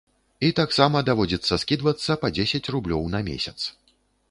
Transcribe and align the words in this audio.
І 0.45 0.47
таксама 0.59 1.03
даводзіцца 1.09 1.59
скідвацца 1.65 2.17
па 2.25 2.33
дзесяць 2.39 2.65
рублёў 2.79 3.07
на 3.17 3.23
месяц. 3.31 3.59